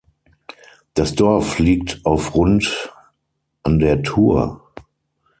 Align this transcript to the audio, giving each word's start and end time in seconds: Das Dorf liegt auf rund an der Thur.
Das 0.95 1.13
Dorf 1.13 1.59
liegt 1.59 2.03
auf 2.07 2.33
rund 2.33 2.91
an 3.61 3.77
der 3.77 4.01
Thur. 4.01 4.71